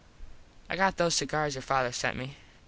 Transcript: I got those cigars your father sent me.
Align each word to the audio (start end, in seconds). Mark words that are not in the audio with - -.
I 0.67 0.75
got 0.77 0.97
those 0.97 1.13
cigars 1.13 1.53
your 1.53 1.61
father 1.61 1.91
sent 1.91 2.17
me. 2.17 2.35